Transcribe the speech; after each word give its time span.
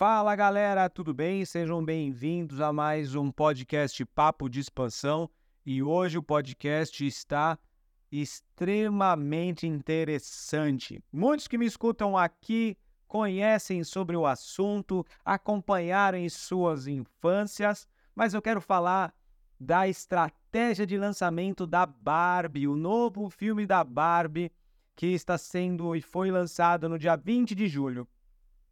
Fala 0.00 0.34
galera, 0.34 0.88
tudo 0.88 1.12
bem? 1.12 1.44
Sejam 1.44 1.84
bem-vindos 1.84 2.58
a 2.58 2.72
mais 2.72 3.14
um 3.14 3.30
podcast 3.30 4.02
Papo 4.06 4.48
de 4.48 4.58
Expansão 4.58 5.28
e 5.66 5.82
hoje 5.82 6.16
o 6.16 6.22
podcast 6.22 7.06
está 7.06 7.58
extremamente 8.10 9.66
interessante. 9.66 11.04
Muitos 11.12 11.46
que 11.46 11.58
me 11.58 11.66
escutam 11.66 12.16
aqui 12.16 12.78
conhecem 13.06 13.84
sobre 13.84 14.16
o 14.16 14.24
assunto, 14.24 15.04
acompanharam 15.22 16.16
em 16.16 16.30
suas 16.30 16.86
infâncias, 16.86 17.86
mas 18.14 18.32
eu 18.32 18.40
quero 18.40 18.62
falar 18.62 19.12
da 19.60 19.86
estratégia 19.86 20.86
de 20.86 20.96
lançamento 20.96 21.66
da 21.66 21.84
Barbie, 21.84 22.66
o 22.66 22.74
novo 22.74 23.28
filme 23.28 23.66
da 23.66 23.84
Barbie 23.84 24.50
que 24.96 25.08
está 25.08 25.36
sendo 25.36 25.94
e 25.94 26.00
foi 26.00 26.30
lançado 26.30 26.88
no 26.88 26.98
dia 26.98 27.16
20 27.16 27.54
de 27.54 27.68
julho 27.68 28.08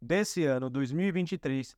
desse 0.01 0.45
ano, 0.45 0.69
2023, 0.69 1.75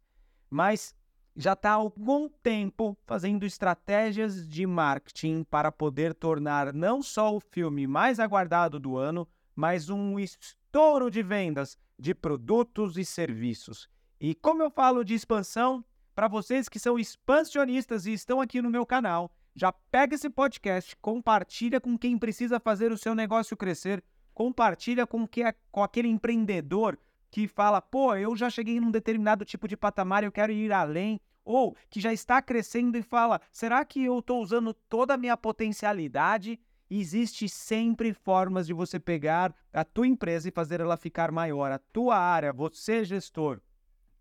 mas 0.50 0.96
já 1.36 1.54
está 1.54 1.72
há 1.72 1.76
algum 1.76 2.28
tempo 2.28 2.98
fazendo 3.06 3.46
estratégias 3.46 4.48
de 4.48 4.66
marketing 4.66 5.44
para 5.44 5.72
poder 5.72 6.14
tornar 6.14 6.74
não 6.74 7.02
só 7.02 7.36
o 7.36 7.40
filme 7.40 7.88
mais 7.88 8.20
aguardado 8.20 8.80
do 8.80 8.98
ano, 8.98 9.28
mas 9.56 9.90
um 9.90 10.20
estouro 10.20 11.10
de 11.10 11.24
vendas 11.24 11.78
de 11.98 12.14
produtos 12.14 12.98
e 12.98 13.06
serviços. 13.06 13.90
E 14.20 14.36
como 14.36 14.62
eu 14.62 14.70
falo 14.70 15.04
de 15.04 15.14
expansão, 15.14 15.84
para 16.14 16.28
vocês 16.28 16.68
que 16.68 16.80
são 16.80 17.00
expansionistas 17.00 18.06
e 18.06 18.14
estão 18.14 18.42
aqui 18.42 18.62
no 18.62 18.70
meu 18.70 18.86
canal, 18.86 19.32
já 19.56 19.72
pega 19.72 20.16
esse 20.16 20.30
podcast, 20.30 20.96
compartilha 20.98 21.80
com 21.80 21.98
quem 21.98 22.18
precisa 22.18 22.60
fazer 22.60 22.92
o 22.92 22.98
seu 22.98 23.16
negócio 23.16 23.58
crescer, 23.58 24.04
compartilha 24.34 25.06
com, 25.08 25.28
que 25.28 25.44
é, 25.44 25.54
com 25.72 25.84
aquele 25.84 26.08
empreendedor 26.08 26.98
que 27.32 27.48
fala, 27.48 27.82
pô, 27.82 28.14
eu 28.16 28.36
já 28.36 28.50
cheguei 28.50 28.80
num 28.80 28.92
determinado 28.92 29.46
tipo 29.46 29.68
de 29.68 29.78
patamar, 29.78 30.24
eu 30.24 30.32
quero 30.32 30.52
ir 30.52 30.72
além, 30.72 31.20
ou 31.44 31.76
que 31.90 32.02
já 32.02 32.12
está 32.12 32.42
crescendo 32.42 32.98
e 32.98 33.02
fala, 33.02 33.40
será 33.52 33.84
que 33.86 34.04
eu 34.04 34.20
estou 34.20 34.42
usando 34.42 34.74
toda 34.74 35.14
a 35.14 35.18
minha 35.18 35.38
potencialidade? 35.38 36.60
Existe 36.90 37.48
sempre 37.48 38.14
formas 38.14 38.68
de 38.68 38.74
você 38.74 39.00
pegar 39.00 39.56
a 39.72 39.86
tua 39.86 40.06
empresa 40.06 40.50
e 40.50 40.52
fazer 40.52 40.82
ela 40.82 40.98
ficar 40.98 41.32
maior, 41.32 41.72
a 41.72 41.80
tua 41.80 42.18
área, 42.18 42.52
você 42.52 43.06
gestor. 43.06 43.62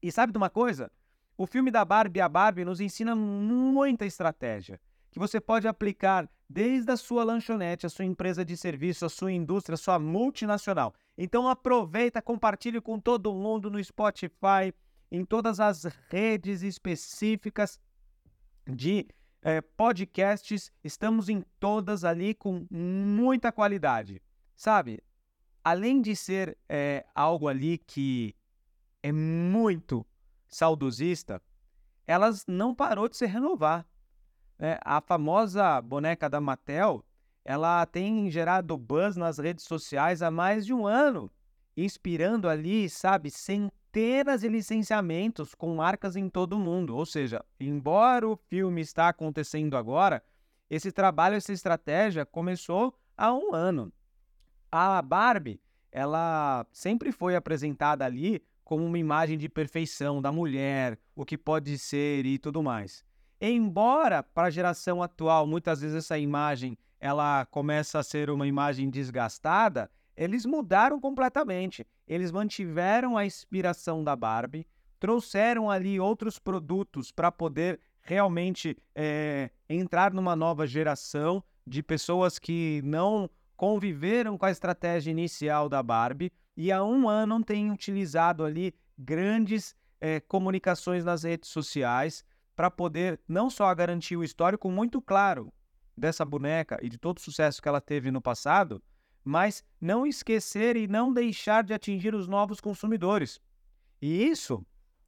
E 0.00 0.12
sabe 0.12 0.32
de 0.32 0.38
uma 0.38 0.48
coisa? 0.48 0.90
O 1.36 1.46
filme 1.46 1.70
da 1.70 1.84
Barbie, 1.84 2.20
a 2.20 2.28
Barbie, 2.28 2.64
nos 2.64 2.80
ensina 2.80 3.16
muita 3.16 4.06
estratégia 4.06 4.80
que 5.10 5.18
você 5.18 5.40
pode 5.40 5.66
aplicar 5.66 6.28
desde 6.48 6.90
a 6.90 6.96
sua 6.96 7.22
lanchonete, 7.24 7.86
a 7.86 7.88
sua 7.88 8.04
empresa 8.04 8.44
de 8.44 8.56
serviço, 8.56 9.04
a 9.04 9.08
sua 9.08 9.32
indústria, 9.32 9.74
a 9.74 9.78
sua 9.78 9.98
multinacional. 9.98 10.94
Então 11.16 11.48
aproveita, 11.48 12.20
compartilhe 12.20 12.80
com 12.80 12.98
todo 12.98 13.34
mundo 13.34 13.70
no 13.70 13.82
Spotify, 13.82 14.74
em 15.10 15.24
todas 15.24 15.60
as 15.60 15.84
redes 16.08 16.62
específicas 16.62 17.78
de 18.66 19.06
é, 19.42 19.60
podcasts. 19.60 20.72
Estamos 20.82 21.28
em 21.28 21.44
todas 21.58 22.04
ali 22.04 22.34
com 22.34 22.66
muita 22.70 23.52
qualidade. 23.52 24.22
Sabe? 24.56 25.00
Além 25.62 26.00
de 26.00 26.14
ser 26.16 26.56
é, 26.68 27.04
algo 27.14 27.48
ali 27.48 27.78
que 27.78 28.34
é 29.02 29.12
muito 29.12 30.06
saudosista, 30.48 31.40
elas 32.06 32.44
não 32.46 32.74
parou 32.74 33.08
de 33.08 33.16
se 33.16 33.26
renovar. 33.26 33.86
É, 34.62 34.78
a 34.84 35.00
famosa 35.00 35.80
boneca 35.80 36.28
da 36.28 36.38
Mattel, 36.38 37.02
ela 37.42 37.86
tem 37.86 38.30
gerado 38.30 38.76
buzz 38.76 39.16
nas 39.16 39.38
redes 39.38 39.64
sociais 39.64 40.20
há 40.20 40.30
mais 40.30 40.66
de 40.66 40.74
um 40.74 40.86
ano, 40.86 41.30
inspirando 41.74 42.46
ali, 42.46 42.86
sabe, 42.90 43.30
centenas 43.30 44.42
de 44.42 44.48
licenciamentos 44.48 45.54
com 45.54 45.76
marcas 45.76 46.14
em 46.14 46.28
todo 46.28 46.56
o 46.56 46.58
mundo. 46.58 46.94
Ou 46.94 47.06
seja, 47.06 47.42
embora 47.58 48.28
o 48.28 48.36
filme 48.36 48.82
está 48.82 49.08
acontecendo 49.08 49.78
agora, 49.78 50.22
esse 50.68 50.92
trabalho, 50.92 51.36
essa 51.36 51.54
estratégia 51.54 52.26
começou 52.26 52.94
há 53.16 53.32
um 53.32 53.54
ano. 53.54 53.90
A 54.70 55.00
Barbie, 55.00 55.58
ela 55.90 56.66
sempre 56.70 57.12
foi 57.12 57.34
apresentada 57.34 58.04
ali 58.04 58.42
como 58.62 58.84
uma 58.84 58.98
imagem 58.98 59.38
de 59.38 59.48
perfeição 59.48 60.20
da 60.20 60.30
mulher, 60.30 60.98
o 61.16 61.24
que 61.24 61.38
pode 61.38 61.78
ser 61.78 62.26
e 62.26 62.38
tudo 62.38 62.62
mais. 62.62 63.08
Embora 63.40 64.22
para 64.22 64.48
a 64.48 64.50
geração 64.50 65.02
atual 65.02 65.46
muitas 65.46 65.80
vezes 65.80 65.96
essa 65.96 66.18
imagem 66.18 66.76
ela 67.00 67.46
começa 67.46 67.98
a 67.98 68.02
ser 68.02 68.28
uma 68.28 68.46
imagem 68.46 68.90
desgastada, 68.90 69.90
eles 70.14 70.44
mudaram 70.44 71.00
completamente. 71.00 71.86
Eles 72.06 72.30
mantiveram 72.30 73.16
a 73.16 73.24
inspiração 73.24 74.04
da 74.04 74.14
Barbie, 74.14 74.66
trouxeram 74.98 75.70
ali 75.70 75.98
outros 75.98 76.38
produtos 76.38 77.10
para 77.10 77.32
poder 77.32 77.80
realmente 78.02 78.76
é, 78.94 79.50
entrar 79.66 80.12
numa 80.12 80.36
nova 80.36 80.66
geração 80.66 81.42
de 81.66 81.82
pessoas 81.82 82.38
que 82.38 82.82
não 82.84 83.30
conviveram 83.56 84.36
com 84.36 84.44
a 84.44 84.50
estratégia 84.50 85.10
inicial 85.10 85.68
da 85.68 85.82
Barbie 85.82 86.32
e 86.54 86.70
há 86.70 86.84
um 86.84 87.08
ano 87.08 87.42
têm 87.42 87.70
utilizado 87.70 88.44
ali 88.44 88.74
grandes 88.98 89.74
é, 90.00 90.20
comunicações 90.20 91.04
nas 91.04 91.22
redes 91.22 91.48
sociais 91.48 92.24
para 92.60 92.70
poder 92.70 93.18
não 93.26 93.48
só 93.48 93.74
garantir 93.74 94.18
o 94.18 94.22
histórico 94.22 94.70
muito 94.70 95.00
claro 95.00 95.50
dessa 95.96 96.26
boneca 96.26 96.78
e 96.82 96.90
de 96.90 96.98
todo 96.98 97.16
o 97.16 97.20
sucesso 97.22 97.62
que 97.62 97.66
ela 97.66 97.80
teve 97.80 98.10
no 98.10 98.20
passado, 98.20 98.82
mas 99.24 99.64
não 99.80 100.06
esquecer 100.06 100.76
e 100.76 100.86
não 100.86 101.10
deixar 101.10 101.64
de 101.64 101.72
atingir 101.72 102.14
os 102.14 102.28
novos 102.28 102.60
consumidores. 102.60 103.40
E 103.98 104.24
isso 104.24 104.62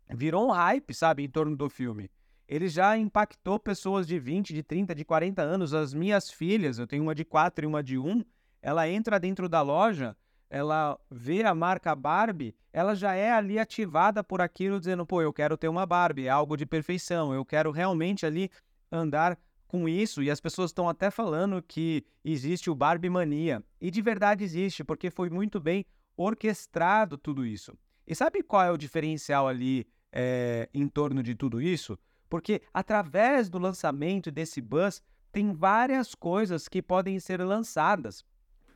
virou 0.08 0.48
um 0.48 0.50
hype, 0.50 0.94
sabe, 0.94 1.24
em 1.24 1.28
torno 1.28 1.54
do 1.54 1.68
filme. 1.68 2.10
Ele 2.48 2.68
já 2.68 2.96
impactou 2.96 3.60
pessoas 3.60 4.06
de 4.06 4.18
20, 4.18 4.54
de 4.54 4.62
30, 4.62 4.94
de 4.94 5.04
40 5.04 5.42
anos. 5.42 5.74
As 5.74 5.92
minhas 5.92 6.30
filhas, 6.30 6.78
eu 6.78 6.86
tenho 6.86 7.02
uma 7.02 7.14
de 7.14 7.22
4 7.22 7.66
e 7.66 7.68
uma 7.68 7.82
de 7.82 7.98
1, 7.98 8.24
ela 8.62 8.88
entra 8.88 9.20
dentro 9.20 9.46
da 9.46 9.60
loja 9.60 10.16
ela 10.52 11.00
vê 11.10 11.42
a 11.44 11.54
marca 11.54 11.94
Barbie, 11.94 12.54
ela 12.74 12.94
já 12.94 13.14
é 13.14 13.32
ali 13.32 13.58
ativada 13.58 14.22
por 14.22 14.42
aquilo, 14.42 14.78
dizendo, 14.78 15.06
pô, 15.06 15.22
eu 15.22 15.32
quero 15.32 15.56
ter 15.56 15.66
uma 15.66 15.86
Barbie, 15.86 16.26
é 16.26 16.28
algo 16.28 16.58
de 16.58 16.66
perfeição, 16.66 17.32
eu 17.32 17.42
quero 17.42 17.70
realmente 17.70 18.26
ali 18.26 18.50
andar 18.90 19.38
com 19.66 19.88
isso, 19.88 20.22
e 20.22 20.30
as 20.30 20.42
pessoas 20.42 20.68
estão 20.68 20.86
até 20.90 21.10
falando 21.10 21.62
que 21.62 22.04
existe 22.22 22.68
o 22.68 22.74
Barbie 22.74 23.08
Mania, 23.08 23.64
e 23.80 23.90
de 23.90 24.02
verdade 24.02 24.44
existe, 24.44 24.84
porque 24.84 25.08
foi 25.08 25.30
muito 25.30 25.58
bem 25.58 25.86
orquestrado 26.14 27.16
tudo 27.16 27.46
isso. 27.46 27.72
E 28.06 28.14
sabe 28.14 28.42
qual 28.42 28.62
é 28.62 28.70
o 28.70 28.76
diferencial 28.76 29.48
ali 29.48 29.86
é, 30.12 30.68
em 30.74 30.86
torno 30.86 31.22
de 31.22 31.34
tudo 31.34 31.62
isso? 31.62 31.98
Porque 32.28 32.60
através 32.74 33.48
do 33.48 33.58
lançamento 33.58 34.30
desse 34.30 34.60
buzz, 34.60 35.02
tem 35.32 35.54
várias 35.54 36.14
coisas 36.14 36.68
que 36.68 36.82
podem 36.82 37.18
ser 37.18 37.42
lançadas, 37.42 38.22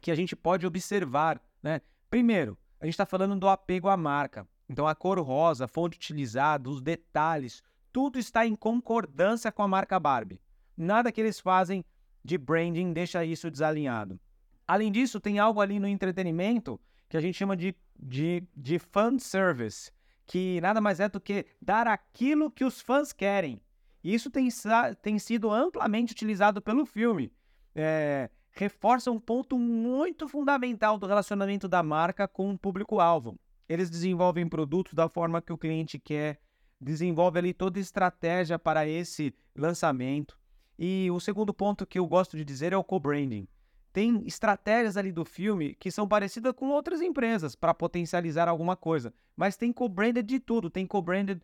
que 0.00 0.10
a 0.10 0.14
gente 0.14 0.34
pode 0.34 0.66
observar 0.66 1.38
né? 1.66 1.80
Primeiro, 2.08 2.56
a 2.80 2.84
gente 2.84 2.94
está 2.94 3.04
falando 3.04 3.36
do 3.36 3.48
apego 3.48 3.88
à 3.88 3.96
marca. 3.96 4.46
Então, 4.68 4.86
a 4.86 4.94
cor 4.94 5.18
rosa, 5.18 5.64
a 5.64 5.68
fonte 5.68 5.96
utilizada, 5.96 6.70
os 6.70 6.80
detalhes, 6.80 7.60
tudo 7.92 8.20
está 8.20 8.46
em 8.46 8.54
concordância 8.54 9.50
com 9.50 9.64
a 9.64 9.68
marca 9.68 9.98
Barbie. 9.98 10.40
Nada 10.76 11.10
que 11.10 11.20
eles 11.20 11.40
fazem 11.40 11.84
de 12.24 12.38
branding 12.38 12.92
deixa 12.92 13.24
isso 13.24 13.50
desalinhado. 13.50 14.20
Além 14.66 14.92
disso, 14.92 15.20
tem 15.20 15.40
algo 15.40 15.60
ali 15.60 15.80
no 15.80 15.88
entretenimento 15.88 16.80
que 17.08 17.16
a 17.16 17.20
gente 17.20 17.36
chama 17.36 17.56
de, 17.56 17.74
de, 17.98 18.44
de 18.56 18.78
fan 18.78 19.18
service, 19.18 19.90
que 20.24 20.60
nada 20.60 20.80
mais 20.80 21.00
é 21.00 21.08
do 21.08 21.20
que 21.20 21.46
dar 21.60 21.88
aquilo 21.88 22.48
que 22.48 22.64
os 22.64 22.80
fãs 22.80 23.12
querem. 23.12 23.60
Isso 24.04 24.30
tem, 24.30 24.48
tem 25.02 25.18
sido 25.18 25.50
amplamente 25.50 26.12
utilizado 26.12 26.62
pelo 26.62 26.86
filme. 26.86 27.32
É, 27.74 28.30
reforça 28.56 29.10
um 29.10 29.20
ponto 29.20 29.58
muito 29.58 30.26
fundamental 30.26 30.98
do 30.98 31.06
relacionamento 31.06 31.68
da 31.68 31.82
marca 31.82 32.26
com 32.26 32.50
o 32.50 32.58
público-alvo. 32.58 33.38
Eles 33.68 33.90
desenvolvem 33.90 34.48
produtos 34.48 34.94
da 34.94 35.08
forma 35.08 35.42
que 35.42 35.52
o 35.52 35.58
cliente 35.58 35.98
quer, 35.98 36.40
desenvolve 36.80 37.38
ali 37.38 37.52
toda 37.52 37.78
a 37.78 37.82
estratégia 37.82 38.58
para 38.58 38.88
esse 38.88 39.34
lançamento. 39.54 40.38
E 40.78 41.10
o 41.10 41.20
segundo 41.20 41.52
ponto 41.52 41.86
que 41.86 41.98
eu 41.98 42.06
gosto 42.06 42.36
de 42.36 42.44
dizer 42.44 42.72
é 42.72 42.76
o 42.76 42.84
co-branding. 42.84 43.46
Tem 43.92 44.26
estratégias 44.26 44.96
ali 44.96 45.12
do 45.12 45.24
filme 45.24 45.74
que 45.74 45.90
são 45.90 46.08
parecidas 46.08 46.52
com 46.54 46.68
outras 46.68 47.02
empresas 47.02 47.54
para 47.54 47.74
potencializar 47.74 48.48
alguma 48.48 48.76
coisa, 48.76 49.12
mas 49.36 49.56
tem 49.56 49.72
co-branded 49.72 50.26
de 50.26 50.40
tudo. 50.40 50.70
Tem 50.70 50.86
co-branded 50.86 51.42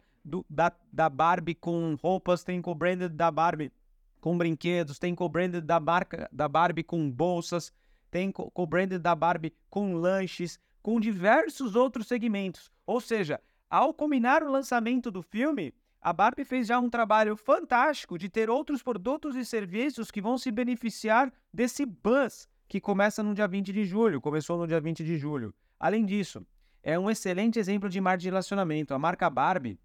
da, 0.49 0.73
da 0.91 1.11
Barbie 1.11 1.55
com 1.55 1.94
roupas, 2.00 2.44
tem 2.44 2.62
co-branded 2.62 3.11
da 3.11 3.31
Barbie 3.31 3.73
com 4.22 4.38
brinquedos, 4.38 5.00
tem 5.00 5.16
co-branded 5.16 5.66
da, 5.66 5.80
marca, 5.80 6.28
da 6.32 6.48
Barbie 6.48 6.84
com 6.84 7.10
bolsas, 7.10 7.72
tem 8.08 8.30
co-branded 8.30 9.00
da 9.00 9.16
Barbie 9.16 9.52
com 9.69 9.94
lanches, 9.94 10.60
com 10.80 11.00
diversos 11.00 11.74
outros 11.74 12.06
segmentos. 12.06 12.70
Ou 12.86 13.00
seja, 13.00 13.40
ao 13.69 13.92
combinar 13.92 14.44
o 14.44 14.50
lançamento 14.50 15.10
do 15.10 15.22
filme, 15.22 15.74
a 16.00 16.12
Barbie 16.12 16.44
fez 16.44 16.69
já 16.69 16.78
um 16.78 16.88
trabalho 16.88 17.36
fantástico 17.36 18.16
de 18.16 18.28
ter 18.28 18.48
outros 18.48 18.80
produtos 18.80 19.34
e 19.34 19.44
serviços 19.44 20.08
que 20.08 20.22
vão 20.22 20.38
se 20.38 20.52
beneficiar 20.52 21.32
desse 21.52 21.84
buzz 21.84 22.48
que 22.69 22.80
começa 22.80 23.24
no 23.24 23.34
dia 23.34 23.48
20 23.48 23.72
de 23.72 23.84
julho, 23.84 24.20
começou 24.20 24.56
no 24.56 24.69
dia 24.69 24.80
20 24.80 25.02
de 25.02 25.19
julho. 25.19 25.52
Além 25.80 26.06
disso, 26.06 26.46
é 26.80 26.96
um 26.96 27.10
excelente 27.10 27.58
exemplo 27.58 27.88
de 27.88 28.00
marca 28.00 28.19
de 28.19 28.28
relacionamento. 28.28 28.94
A 28.94 28.98
marca 29.00 29.28
Barbie, 29.28 29.80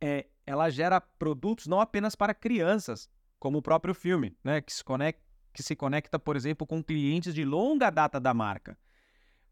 é, 0.00 0.26
ela 0.46 0.70
gera 0.70 1.00
produtos 1.00 1.66
não 1.66 1.80
apenas 1.80 2.14
para 2.14 2.32
crianças, 2.32 3.10
como 3.42 3.58
o 3.58 3.62
próprio 3.62 3.92
filme, 3.92 4.36
né? 4.44 4.60
Que 4.60 4.72
se 4.72 4.84
conecta, 4.84 5.20
que 5.52 5.64
se 5.64 5.74
conecta, 5.74 6.16
por 6.16 6.36
exemplo, 6.36 6.64
com 6.64 6.80
clientes 6.80 7.34
de 7.34 7.44
longa 7.44 7.90
data 7.90 8.20
da 8.20 8.32
marca. 8.32 8.78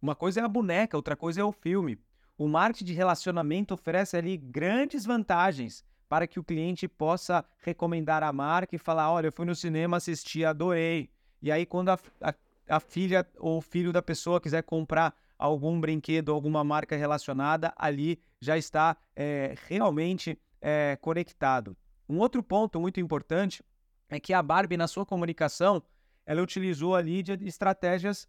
Uma 0.00 0.14
coisa 0.14 0.40
é 0.40 0.44
a 0.44 0.48
boneca, 0.48 0.96
outra 0.96 1.16
coisa 1.16 1.40
é 1.40 1.44
o 1.44 1.50
filme. 1.50 1.98
O 2.38 2.46
marketing 2.46 2.84
de 2.84 2.92
relacionamento 2.92 3.74
oferece 3.74 4.16
ali 4.16 4.36
grandes 4.36 5.04
vantagens 5.04 5.84
para 6.08 6.28
que 6.28 6.38
o 6.38 6.44
cliente 6.44 6.86
possa 6.86 7.44
recomendar 7.58 8.22
a 8.22 8.32
marca 8.32 8.76
e 8.76 8.78
falar: 8.78 9.10
olha, 9.10 9.26
eu 9.26 9.32
fui 9.32 9.44
no 9.44 9.56
cinema, 9.56 9.96
assisti, 9.96 10.44
adorei. 10.44 11.10
E 11.42 11.50
aí, 11.50 11.66
quando 11.66 11.88
a, 11.88 11.98
a, 12.20 12.34
a 12.68 12.78
filha 12.78 13.26
ou 13.40 13.58
o 13.58 13.60
filho 13.60 13.92
da 13.92 14.00
pessoa 14.00 14.40
quiser 14.40 14.62
comprar 14.62 15.12
algum 15.36 15.80
brinquedo, 15.80 16.30
alguma 16.30 16.62
marca 16.62 16.96
relacionada, 16.96 17.72
ali 17.76 18.22
já 18.40 18.56
está 18.56 18.96
é, 19.16 19.56
realmente 19.66 20.38
é, 20.60 20.96
conectado. 21.00 21.76
Um 22.08 22.18
outro 22.18 22.40
ponto 22.40 22.80
muito 22.80 23.00
importante 23.00 23.64
é 24.10 24.18
que 24.18 24.34
a 24.34 24.42
Barbie, 24.42 24.76
na 24.76 24.88
sua 24.88 25.06
comunicação, 25.06 25.82
ela 26.26 26.42
utilizou 26.42 26.94
ali 26.94 27.22
de 27.22 27.32
estratégias 27.46 28.28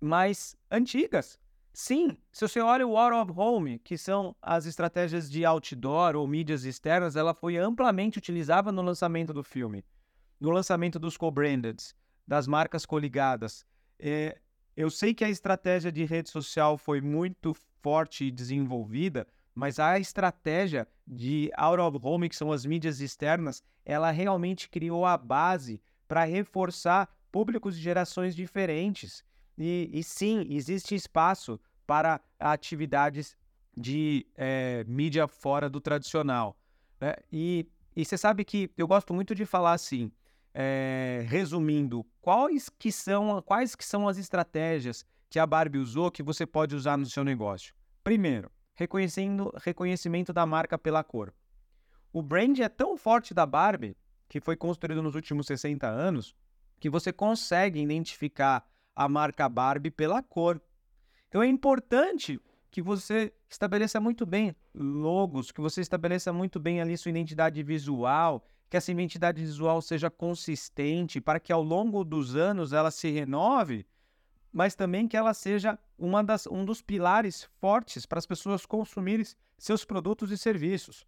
mais 0.00 0.56
antigas. 0.70 1.38
Sim, 1.72 2.16
se 2.32 2.46
você 2.46 2.60
olha 2.60 2.86
o 2.86 2.96
Out 2.96 3.30
of 3.30 3.38
Home, 3.38 3.78
que 3.80 3.98
são 3.98 4.34
as 4.40 4.64
estratégias 4.64 5.30
de 5.30 5.44
outdoor 5.44 6.16
ou 6.16 6.26
mídias 6.26 6.64
externas, 6.64 7.14
ela 7.14 7.34
foi 7.34 7.56
amplamente 7.56 8.18
utilizada 8.18 8.72
no 8.72 8.82
lançamento 8.82 9.32
do 9.32 9.44
filme, 9.44 9.84
no 10.40 10.50
lançamento 10.50 10.98
dos 10.98 11.16
co-brandeds, 11.16 11.94
das 12.26 12.46
marcas 12.46 12.86
coligadas. 12.86 13.64
É, 13.98 14.38
eu 14.76 14.90
sei 14.90 15.14
que 15.14 15.24
a 15.24 15.30
estratégia 15.30 15.92
de 15.92 16.04
rede 16.04 16.30
social 16.30 16.78
foi 16.78 17.00
muito 17.00 17.54
forte 17.80 18.24
e 18.24 18.30
desenvolvida, 18.30 19.26
mas 19.58 19.80
a 19.80 19.98
estratégia 19.98 20.86
de 21.04 21.50
out 21.56 21.80
of 21.80 21.98
home, 22.00 22.28
que 22.28 22.36
são 22.36 22.52
as 22.52 22.64
mídias 22.64 23.00
externas, 23.00 23.60
ela 23.84 24.12
realmente 24.12 24.68
criou 24.68 25.04
a 25.04 25.18
base 25.18 25.82
para 26.06 26.22
reforçar 26.22 27.12
públicos 27.32 27.74
de 27.74 27.82
gerações 27.82 28.36
diferentes. 28.36 29.24
E, 29.58 29.90
e, 29.92 30.04
sim, 30.04 30.46
existe 30.48 30.94
espaço 30.94 31.58
para 31.84 32.20
atividades 32.38 33.36
de 33.76 34.24
é, 34.36 34.84
mídia 34.86 35.26
fora 35.26 35.68
do 35.68 35.80
tradicional. 35.80 36.56
Né? 37.00 37.16
E, 37.32 37.66
e 37.96 38.04
você 38.04 38.16
sabe 38.16 38.44
que 38.44 38.70
eu 38.78 38.86
gosto 38.86 39.12
muito 39.12 39.34
de 39.34 39.44
falar 39.44 39.72
assim, 39.72 40.12
é, 40.54 41.24
resumindo, 41.26 42.06
quais 42.20 42.68
que, 42.68 42.92
são, 42.92 43.42
quais 43.42 43.74
que 43.74 43.84
são 43.84 44.06
as 44.06 44.18
estratégias 44.18 45.04
que 45.28 45.40
a 45.40 45.44
Barbie 45.44 45.78
usou 45.78 46.12
que 46.12 46.22
você 46.22 46.46
pode 46.46 46.76
usar 46.76 46.96
no 46.96 47.06
seu 47.06 47.24
negócio? 47.24 47.74
Primeiro, 48.04 48.52
reconhecendo 48.78 49.52
reconhecimento 49.56 50.32
da 50.32 50.46
marca 50.46 50.78
pela 50.78 51.02
cor. 51.02 51.34
O 52.12 52.22
brand 52.22 52.60
é 52.60 52.68
tão 52.68 52.96
forte 52.96 53.34
da 53.34 53.44
Barbie, 53.44 53.96
que 54.28 54.40
foi 54.40 54.54
construído 54.56 55.02
nos 55.02 55.16
últimos 55.16 55.48
60 55.48 55.88
anos, 55.88 56.36
que 56.78 56.88
você 56.88 57.12
consegue 57.12 57.80
identificar 57.80 58.64
a 58.94 59.08
marca 59.08 59.48
Barbie 59.48 59.90
pela 59.90 60.22
cor. 60.22 60.62
Então 61.28 61.42
é 61.42 61.48
importante 61.48 62.40
que 62.70 62.80
você 62.80 63.32
estabeleça 63.50 63.98
muito 63.98 64.24
bem 64.24 64.54
logos, 64.72 65.50
que 65.50 65.60
você 65.60 65.80
estabeleça 65.80 66.32
muito 66.32 66.60
bem 66.60 66.80
ali 66.80 66.96
sua 66.96 67.10
identidade 67.10 67.60
visual, 67.64 68.44
que 68.70 68.76
essa 68.76 68.92
identidade 68.92 69.42
visual 69.42 69.82
seja 69.82 70.08
consistente, 70.08 71.20
para 71.20 71.40
que 71.40 71.52
ao 71.52 71.64
longo 71.64 72.04
dos 72.04 72.36
anos 72.36 72.72
ela 72.72 72.92
se 72.92 73.10
renove, 73.10 73.84
mas 74.58 74.74
também 74.74 75.06
que 75.06 75.16
ela 75.16 75.32
seja 75.32 75.78
uma 75.96 76.20
das, 76.20 76.44
um 76.48 76.64
dos 76.64 76.82
pilares 76.82 77.48
fortes 77.60 78.04
para 78.04 78.18
as 78.18 78.26
pessoas 78.26 78.66
consumirem 78.66 79.24
seus 79.56 79.84
produtos 79.84 80.32
e 80.32 80.36
serviços. 80.36 81.06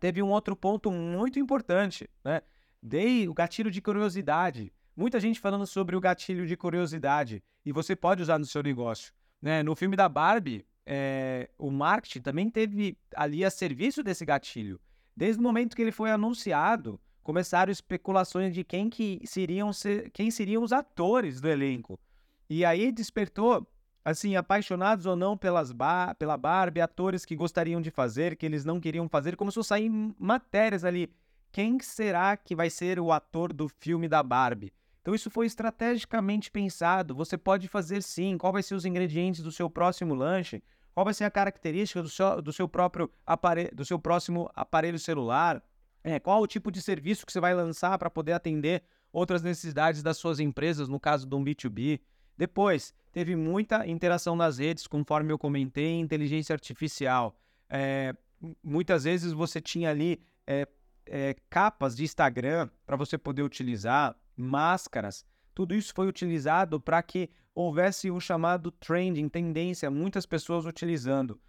Teve 0.00 0.22
um 0.22 0.30
outro 0.30 0.56
ponto 0.56 0.90
muito 0.90 1.38
importante, 1.38 2.08
né? 2.24 2.40
Dei 2.82 3.28
o 3.28 3.34
gatilho 3.34 3.70
de 3.70 3.82
curiosidade. 3.82 4.72
Muita 4.96 5.20
gente 5.20 5.40
falando 5.40 5.66
sobre 5.66 5.94
o 5.94 6.00
gatilho 6.00 6.46
de 6.46 6.56
curiosidade 6.56 7.42
e 7.66 7.70
você 7.70 7.94
pode 7.94 8.22
usar 8.22 8.38
no 8.38 8.46
seu 8.46 8.62
negócio. 8.62 9.12
Né? 9.42 9.62
No 9.62 9.76
filme 9.76 9.94
da 9.94 10.08
Barbie, 10.08 10.64
é, 10.86 11.50
o 11.58 11.70
marketing 11.70 12.22
também 12.22 12.48
teve 12.48 12.96
ali 13.14 13.44
a 13.44 13.50
serviço 13.50 14.02
desse 14.02 14.24
gatilho. 14.24 14.80
Desde 15.14 15.38
o 15.38 15.42
momento 15.42 15.76
que 15.76 15.82
ele 15.82 15.92
foi 15.92 16.10
anunciado, 16.10 16.98
começaram 17.22 17.70
especulações 17.70 18.54
de 18.54 18.64
quem 18.64 18.88
que 18.88 19.20
seriam 19.26 19.70
ser, 19.70 20.10
quem 20.12 20.30
seriam 20.30 20.62
os 20.62 20.72
atores 20.72 21.42
do 21.42 21.48
elenco. 21.48 22.00
E 22.48 22.64
aí 22.64 22.92
despertou, 22.92 23.66
assim, 24.04 24.36
apaixonados 24.36 25.06
ou 25.06 25.16
não 25.16 25.36
pelas 25.36 25.72
bar, 25.72 26.14
pela 26.16 26.36
Barbie, 26.36 26.80
atores 26.80 27.24
que 27.24 27.36
gostariam 27.36 27.80
de 27.80 27.90
fazer, 27.90 28.36
que 28.36 28.44
eles 28.44 28.64
não 28.64 28.80
queriam 28.80 29.08
fazer, 29.08 29.36
começou 29.36 29.62
a 29.62 29.64
sair 29.64 29.90
matérias 30.18 30.84
ali. 30.84 31.10
Quem 31.50 31.78
será 31.80 32.36
que 32.36 32.54
vai 32.54 32.68
ser 32.68 32.98
o 32.98 33.12
ator 33.12 33.52
do 33.52 33.68
filme 33.68 34.08
da 34.08 34.22
Barbie? 34.22 34.72
Então 35.00 35.14
isso 35.14 35.30
foi 35.30 35.46
estrategicamente 35.46 36.50
pensado. 36.50 37.14
Você 37.14 37.36
pode 37.36 37.68
fazer 37.68 38.02
sim. 38.02 38.38
Qual 38.38 38.52
vai 38.52 38.62
ser 38.62 38.74
os 38.74 38.86
ingredientes 38.86 39.42
do 39.42 39.52
seu 39.52 39.68
próximo 39.68 40.14
lanche? 40.14 40.62
Qual 40.94 41.04
vai 41.04 41.12
ser 41.12 41.24
a 41.24 41.30
característica 41.30 42.02
do 42.02 42.08
seu, 42.08 42.40
do 42.40 42.52
seu 42.52 42.68
próprio 42.68 43.10
aparelho, 43.26 43.70
do 43.74 43.84
seu 43.84 43.98
próximo 43.98 44.50
aparelho 44.54 44.98
celular? 44.98 45.62
É, 46.02 46.18
qual 46.18 46.40
o 46.40 46.46
tipo 46.46 46.70
de 46.70 46.80
serviço 46.80 47.26
que 47.26 47.32
você 47.32 47.40
vai 47.40 47.54
lançar 47.54 47.98
para 47.98 48.08
poder 48.08 48.32
atender 48.32 48.82
outras 49.12 49.42
necessidades 49.42 50.02
das 50.02 50.16
suas 50.16 50.40
empresas, 50.40 50.88
no 50.88 50.98
caso 50.98 51.26
de 51.26 51.34
um 51.34 51.44
B2B? 51.44 52.00
Depois, 52.36 52.94
teve 53.12 53.36
muita 53.36 53.86
interação 53.86 54.34
nas 54.34 54.58
redes, 54.58 54.86
conforme 54.86 55.32
eu 55.32 55.38
comentei, 55.38 55.98
inteligência 55.98 56.52
artificial. 56.52 57.36
É, 57.68 58.14
muitas 58.62 59.04
vezes 59.04 59.32
você 59.32 59.60
tinha 59.60 59.90
ali 59.90 60.20
é, 60.46 60.66
é, 61.06 61.36
capas 61.48 61.96
de 61.96 62.04
Instagram 62.04 62.68
para 62.86 62.96
você 62.96 63.16
poder 63.16 63.42
utilizar, 63.42 64.16
máscaras. 64.36 65.24
Tudo 65.54 65.74
isso 65.74 65.92
foi 65.94 66.08
utilizado 66.08 66.80
para 66.80 67.02
que 67.02 67.30
houvesse 67.54 68.10
o 68.10 68.18
chamado 68.18 68.70
trending, 68.72 69.28
tendência, 69.28 69.90
muitas 69.90 70.26
pessoas 70.26 70.66
utilizando. 70.66 71.40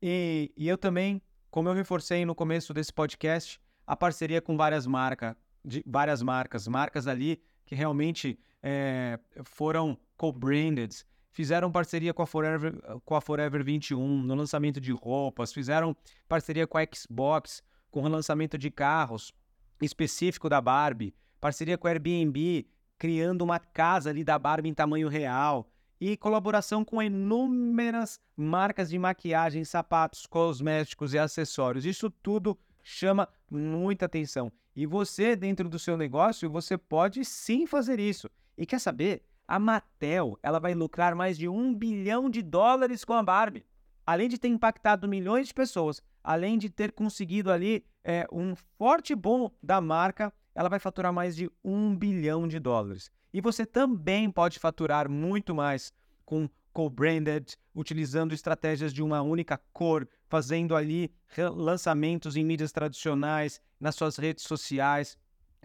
E, 0.00 0.50
e 0.56 0.66
eu 0.66 0.78
também, 0.78 1.20
como 1.50 1.68
eu 1.68 1.74
reforcei 1.74 2.24
no 2.24 2.34
começo 2.34 2.72
desse 2.72 2.92
podcast, 2.92 3.60
a 3.86 3.94
parceria 3.94 4.40
com 4.40 4.56
várias 4.56 4.86
marcas, 4.86 5.34
de 5.62 5.82
várias 5.86 6.22
marcas, 6.22 6.66
marcas 6.66 7.06
ali 7.06 7.42
que 7.66 7.74
realmente 7.74 8.38
é, 8.62 9.18
foram 9.44 9.98
co-branded, 10.16 10.94
fizeram 11.30 11.70
parceria 11.70 12.12
com 12.12 12.22
a, 12.22 12.26
Forever, 12.26 12.74
com 13.04 13.14
a 13.14 13.20
Forever 13.20 13.64
21 13.64 14.22
no 14.22 14.34
lançamento 14.34 14.80
de 14.80 14.92
roupas, 14.92 15.52
fizeram 15.52 15.96
parceria 16.28 16.66
com 16.66 16.78
a 16.78 16.86
Xbox 16.94 17.62
com 17.90 18.02
o 18.02 18.08
lançamento 18.08 18.56
de 18.56 18.70
carros 18.70 19.32
específico 19.80 20.48
da 20.48 20.60
Barbie, 20.60 21.14
parceria 21.40 21.78
com 21.78 21.86
a 21.86 21.90
Airbnb 21.90 22.66
criando 22.98 23.42
uma 23.42 23.58
casa 23.58 24.10
ali 24.10 24.22
da 24.22 24.38
Barbie 24.38 24.68
em 24.68 24.74
tamanho 24.74 25.08
real 25.08 25.70
e 25.98 26.16
colaboração 26.18 26.84
com 26.84 27.02
inúmeras 27.02 28.20
marcas 28.36 28.90
de 28.90 28.98
maquiagem, 28.98 29.64
sapatos, 29.64 30.26
cosméticos 30.26 31.14
e 31.14 31.18
acessórios. 31.18 31.86
Isso 31.86 32.10
tudo 32.10 32.58
chama 32.82 33.26
muita 33.50 34.04
atenção. 34.04 34.52
E 34.76 34.86
você, 34.86 35.34
dentro 35.34 35.68
do 35.68 35.78
seu 35.78 35.96
negócio, 35.96 36.50
você 36.50 36.76
pode 36.76 37.24
sim 37.24 37.66
fazer 37.66 37.98
isso. 37.98 38.30
E 38.56 38.66
quer 38.66 38.78
saber? 38.78 39.22
A 39.46 39.58
Mattel 39.58 40.38
ela 40.42 40.60
vai 40.60 40.74
lucrar 40.74 41.14
mais 41.14 41.36
de 41.36 41.48
um 41.48 41.74
bilhão 41.74 42.30
de 42.30 42.42
dólares 42.42 43.04
com 43.04 43.14
a 43.14 43.22
Barbie. 43.22 43.66
Além 44.06 44.28
de 44.28 44.38
ter 44.38 44.48
impactado 44.48 45.08
milhões 45.08 45.48
de 45.48 45.54
pessoas, 45.54 46.02
além 46.22 46.58
de 46.58 46.68
ter 46.68 46.92
conseguido 46.92 47.50
ali 47.50 47.84
é, 48.04 48.26
um 48.32 48.54
forte 48.54 49.14
bom 49.14 49.50
da 49.62 49.80
marca, 49.80 50.32
ela 50.54 50.68
vai 50.68 50.78
faturar 50.78 51.12
mais 51.12 51.36
de 51.36 51.50
um 51.64 51.96
bilhão 51.96 52.46
de 52.46 52.58
dólares. 52.58 53.10
E 53.32 53.40
você 53.40 53.64
também 53.64 54.30
pode 54.30 54.58
faturar 54.58 55.08
muito 55.08 55.54
mais 55.54 55.92
com 56.24 56.48
co-branded, 56.72 57.56
utilizando 57.74 58.32
estratégias 58.32 58.92
de 58.92 59.02
uma 59.02 59.22
única 59.22 59.60
cor, 59.72 60.08
fazendo 60.28 60.76
ali 60.76 61.12
lançamentos 61.54 62.36
em 62.36 62.44
mídias 62.44 62.72
tradicionais, 62.72 63.60
nas 63.78 63.94
suas 63.94 64.16
redes 64.16 64.44
sociais, 64.44 65.16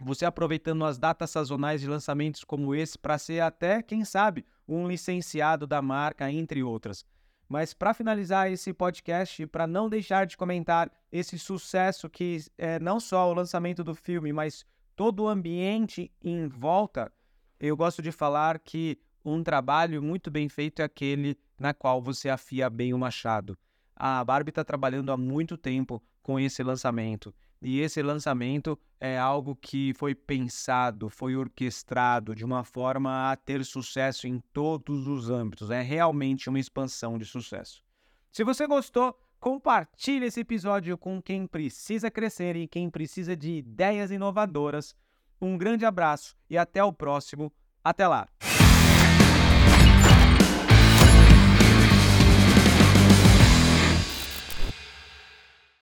você 0.02 0.26
aproveitando 0.26 0.84
as 0.86 0.98
datas 0.98 1.30
sazonais 1.30 1.82
de 1.82 1.88
lançamentos 1.88 2.44
como 2.44 2.76
esse 2.76 2.98
para 2.98 3.18
ser 3.18 3.40
até, 3.42 3.82
quem 3.82 4.04
sabe, 4.04 4.46
um 4.68 4.88
licenciado 4.88 5.66
da 5.66 5.82
marca, 5.82 6.30
entre 6.32 6.64
outras. 6.64 7.06
Mas 7.48 7.74
para 7.74 7.94
finalizar 7.94 8.52
esse 8.52 8.74
podcast, 8.74 9.46
para 9.48 9.68
não 9.68 9.88
deixar 9.88 10.26
de 10.26 10.36
comentar 10.36 10.92
esse 11.12 11.38
sucesso 11.38 12.10
que 12.10 12.44
é 12.58 12.80
não 12.80 13.00
só 13.00 13.30
o 13.30 13.34
lançamento 13.34 13.84
do 13.84 13.94
filme, 13.94 14.34
mas 14.34 14.66
todo 14.96 15.24
o 15.24 15.28
ambiente 15.28 16.12
em 16.24 16.48
volta, 16.48 17.12
eu 17.60 17.78
gosto 17.78 18.02
de 18.02 18.12
falar 18.12 18.60
que 18.60 18.98
um 19.24 19.44
trabalho 19.44 20.02
muito 20.02 20.30
bem 20.30 20.50
feito 20.50 20.82
é 20.82 20.86
aquele 20.86 21.38
na 21.60 21.74
qual 21.74 22.02
você 22.02 22.30
afia 22.30 22.70
bem 22.70 22.94
o 22.94 22.98
machado. 22.98 23.58
A 23.96 24.24
Barbie 24.24 24.50
está 24.50 24.64
trabalhando 24.64 25.12
há 25.12 25.18
muito 25.18 25.58
tempo 25.58 26.04
com 26.22 26.40
esse 26.40 26.62
lançamento. 26.64 27.34
E 27.66 27.80
esse 27.80 28.02
lançamento 28.02 28.78
é 29.00 29.18
algo 29.18 29.56
que 29.56 29.92
foi 29.96 30.14
pensado, 30.14 31.10
foi 31.10 31.36
orquestrado 31.36 32.36
de 32.36 32.46
uma 32.46 32.64
forma 32.64 33.32
a 33.32 33.36
ter 33.36 33.66
sucesso 33.66 34.28
em 34.28 34.40
todos 34.54 35.08
os 35.08 35.30
âmbitos. 35.32 35.72
É 35.72 35.82
realmente 35.82 36.48
uma 36.48 36.60
expansão 36.60 37.18
de 37.18 37.26
sucesso. 37.26 37.84
Se 38.32 38.44
você 38.44 38.68
gostou, 38.68 39.18
Compartilhe 39.46 40.26
esse 40.26 40.40
episódio 40.40 40.98
com 40.98 41.22
quem 41.22 41.46
precisa 41.46 42.10
crescer 42.10 42.56
e 42.56 42.68
quem 42.68 42.90
precisa 42.90 43.36
de 43.36 43.52
ideias 43.58 44.10
inovadoras. 44.10 44.96
Um 45.40 45.56
grande 45.56 45.86
abraço 45.86 46.36
e 46.50 46.58
até 46.58 46.84
o 46.84 46.92
próximo. 46.92 47.54
Até 47.84 48.08
lá! 48.08 48.28